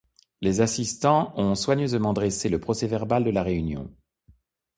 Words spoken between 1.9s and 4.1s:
dressé le procès-verbal de la réunion.